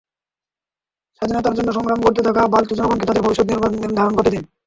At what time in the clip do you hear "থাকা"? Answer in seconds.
2.27-2.41